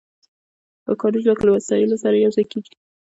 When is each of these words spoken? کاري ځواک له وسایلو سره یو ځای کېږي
کاري 1.01 1.19
ځواک 1.25 1.39
له 1.45 1.51
وسایلو 1.55 2.01
سره 2.03 2.15
یو 2.15 2.31
ځای 2.35 2.45
کېږي 2.51 2.73